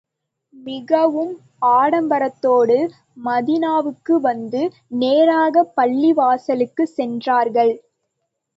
[0.53, 1.33] மிகவும்
[1.71, 2.77] ஆடம்பரத்தோடு
[3.25, 4.61] மதீனாவுக்கு வந்து,
[4.97, 7.73] நேராகப் பள்ளிவாசலுக்குச் சென்றார்கள்.